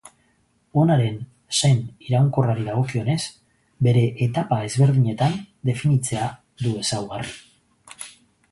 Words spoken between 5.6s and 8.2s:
definitzea du ezaugarri.